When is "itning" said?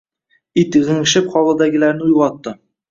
0.61-0.89